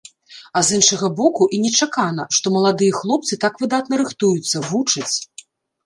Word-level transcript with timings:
А 0.59 0.61
з 0.69 0.77
іншага 0.77 1.09
боку, 1.19 1.47
і 1.59 1.59
нечакана, 1.67 2.27
што 2.39 2.55
маладыя 2.57 2.97
хлопцы 3.03 3.33
так 3.47 3.53
выдатна 3.63 3.93
рыхтуюцца, 4.05 4.57
вучаць. 4.73 5.15